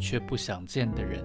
[0.00, 1.22] 却不想见的人，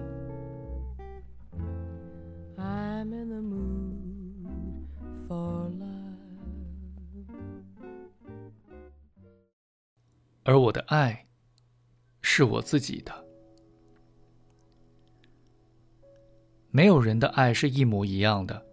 [10.44, 11.26] 而我的爱
[12.20, 13.24] 是我自己的。
[16.70, 18.64] 没有人的爱是一模一样的，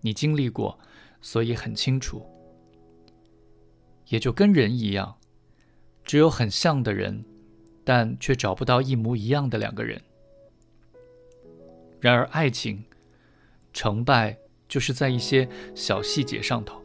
[0.00, 0.78] 你经历过，
[1.20, 2.24] 所以很清楚。
[4.06, 5.18] 也就跟人一样，
[6.04, 7.24] 只有很像的人。
[7.84, 10.00] 但却找不到一模一样的两个人。
[12.00, 12.84] 然而，爱情
[13.72, 14.36] 成败
[14.68, 16.82] 就是在一些小细节上头。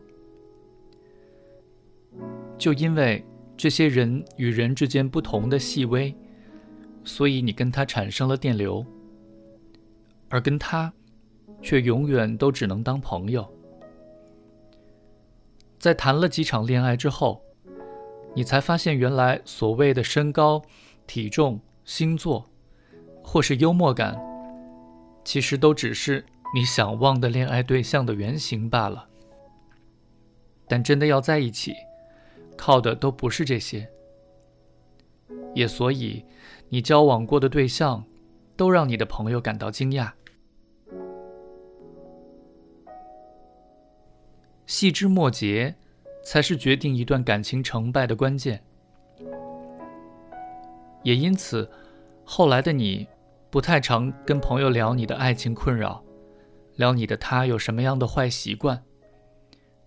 [2.58, 3.24] 就因为
[3.56, 6.16] 这些人与人之间不同的细微，
[7.04, 8.86] 所以你跟他产生了电流，
[10.30, 10.92] 而跟他
[11.62, 13.48] 却永远都只能当朋友。
[15.80, 17.42] 在谈了几场恋爱之后，
[18.36, 20.62] 你才发现，原来所谓的身高。
[21.08, 22.48] 体重、星座，
[23.24, 24.16] 或是幽默感，
[25.24, 29.08] 其实都只是你想望的恋爱对象的原型罢了。
[30.68, 31.74] 但真的要在一起，
[32.58, 33.90] 靠的都不是这些。
[35.56, 36.26] 也所以，
[36.70, 38.04] 你交往过的对象，
[38.56, 40.12] 都让你的朋友感到惊讶。
[44.66, 45.76] 细枝末节，
[46.24, 48.62] 才是决定一段感情成败的关键。
[51.04, 51.70] 也因此，
[52.24, 53.08] 后来的你
[53.50, 56.04] 不太常跟朋友聊你的爱情困扰，
[56.76, 58.84] 聊你的他有什么样的坏习惯，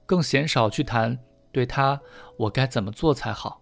[0.06, 1.18] 更鲜少去谈
[1.52, 2.00] 对他
[2.36, 3.60] 我该怎么做才好。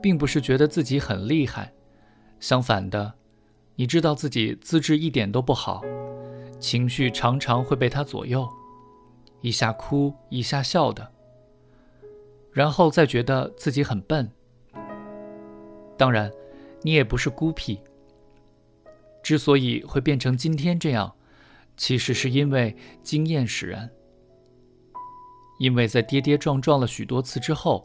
[0.00, 1.72] 并不是觉得自己很厉害，
[2.38, 3.14] 相反的，
[3.74, 5.82] 你知道自己资质一点都不好，
[6.60, 8.48] 情绪常常会被他左右，
[9.40, 11.10] 一下哭一下笑的，
[12.52, 14.30] 然后再觉得自己很笨。
[15.98, 16.32] 当然，
[16.80, 17.78] 你也不是孤僻。
[19.22, 21.12] 之所以会变成今天这样，
[21.76, 23.90] 其实是因为经验使然。
[25.58, 27.84] 因为在跌跌撞撞了许多次之后，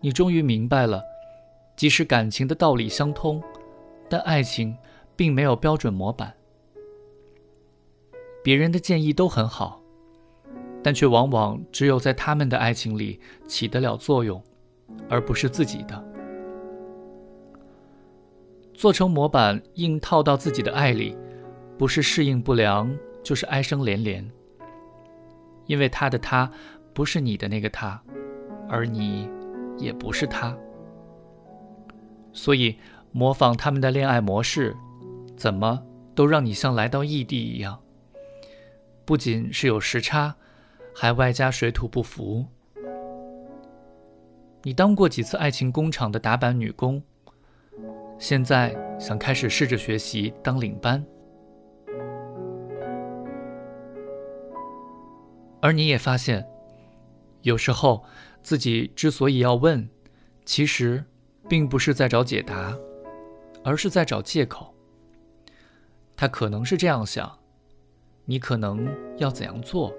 [0.00, 1.02] 你终于明白了，
[1.76, 3.42] 即使感情的道理相通，
[4.08, 4.76] 但爱情
[5.16, 6.34] 并没有标准模板。
[8.42, 9.80] 别人的建议都很好，
[10.82, 13.18] 但却往往只有在他们的爱情里
[13.48, 14.44] 起得了作用，
[15.08, 16.03] 而不是自己的。
[18.74, 21.16] 做成模板硬套到自己的爱里，
[21.78, 24.28] 不是适应不良，就是哀声连连。
[25.66, 26.50] 因为他的他
[26.92, 28.02] 不是你的那个他，
[28.68, 29.28] 而你
[29.78, 30.54] 也不是他，
[32.32, 32.76] 所以
[33.12, 34.76] 模仿他们的恋爱模式，
[35.36, 35.82] 怎么
[36.14, 37.80] 都让你像来到异地一样。
[39.06, 40.34] 不仅是有时差，
[40.94, 42.44] 还外加水土不服。
[44.62, 47.02] 你当过几次爱情工厂的打板女工？
[48.18, 51.04] 现在想开始试着学习当领班，
[55.60, 56.46] 而你也发现，
[57.42, 58.04] 有时候
[58.42, 59.88] 自己之所以要问，
[60.44, 61.04] 其实
[61.48, 62.76] 并不是在找解答，
[63.62, 64.74] 而是在找借口。
[66.16, 67.38] 他可能是这样想，
[68.24, 68.88] 你可能
[69.18, 69.92] 要怎样做？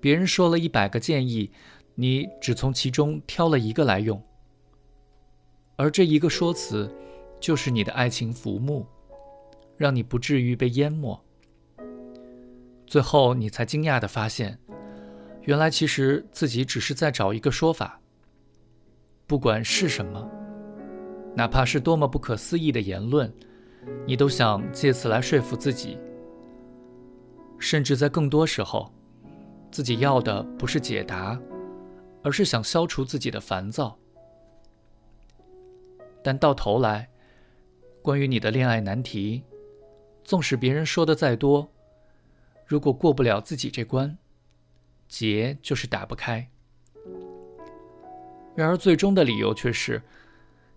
[0.00, 1.50] 别人说了一百个建议，
[1.96, 4.22] 你只从其中挑了一个来用。
[5.80, 6.94] 而这一个说辞，
[7.40, 8.84] 就是你的爱情浮木，
[9.78, 11.18] 让你不至于被淹没。
[12.86, 14.58] 最后，你才惊讶地发现，
[15.44, 17.98] 原来其实自己只是在找一个说法。
[19.26, 20.30] 不管是什么，
[21.34, 23.32] 哪怕是多么不可思议的言论，
[24.06, 25.98] 你都想借此来说服自己。
[27.58, 28.92] 甚至在更多时候，
[29.70, 31.40] 自己要的不是解答，
[32.22, 33.96] 而是想消除自己的烦躁。
[36.22, 37.08] 但到头来，
[38.02, 39.42] 关于你的恋爱难题，
[40.22, 41.70] 纵使别人说的再多，
[42.66, 44.16] 如果过不了自己这关，
[45.08, 46.48] 结就是打不开。
[48.54, 50.02] 然而最终的理由却是，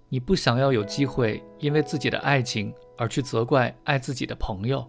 [0.09, 4.87] 你不想要有机会因为自己的爱情而去责怪爱自己的朋友。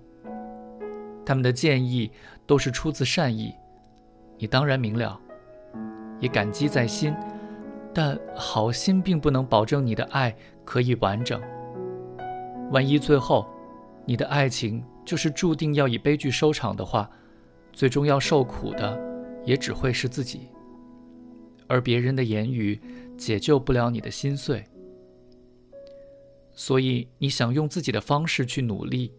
[1.26, 2.10] 他们的建议
[2.46, 3.54] 都是出自善意，
[4.38, 5.18] 你当然明了，
[6.20, 7.14] 也感激在心。
[7.94, 11.40] 但好心并不能保证你的爱可以完整。
[12.72, 13.46] 万一最后
[14.04, 17.08] 你的爱情就是注定要以悲剧收场的话，
[17.72, 19.00] 最终要受苦的
[19.44, 20.48] 也只会是自己，
[21.68, 22.80] 而别人的言语
[23.16, 24.64] 解救不了你的心碎。
[26.52, 29.12] 所以，你想用自己的方式去努力，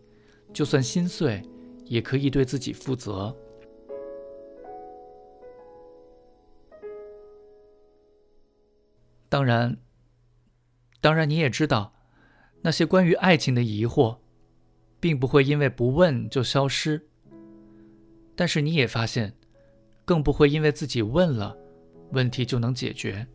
[0.54, 1.42] 就算心碎，
[1.86, 3.36] 也可以对自己负责。
[9.36, 9.76] 当然，
[11.02, 11.94] 当然，你也知道，
[12.62, 14.20] 那些关于爱情的疑惑，
[14.98, 17.06] 并不会因为不问就消失。
[18.34, 19.36] 但是，你也发现，
[20.06, 21.58] 更不会因为自己问了，
[22.14, 23.28] 问题就能解决。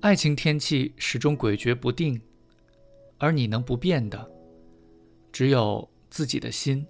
[0.00, 2.20] 爱情天气始终诡谲不定，
[3.18, 4.28] 而你能不变的，
[5.30, 6.84] 只有自己的心。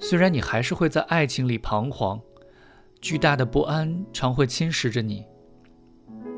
[0.00, 2.20] 虽然你还是会在爱情里彷徨，
[3.06, 5.24] 巨大的不安常会侵蚀着你，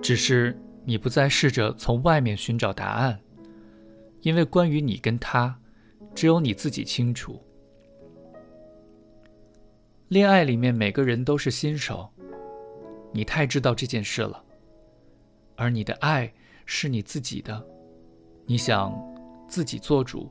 [0.03, 0.55] 只是
[0.85, 3.19] 你不再试着从外面寻找答案，
[4.21, 5.59] 因为关于你跟他，
[6.15, 7.43] 只有你自己清楚。
[10.09, 12.07] 恋爱里面每个人都是新手，
[13.15, 14.45] 你太知道这件事了。
[15.57, 16.31] 而你的爱
[16.67, 17.67] 是你自己的，
[18.45, 18.95] 你想
[19.49, 20.31] 自己做主。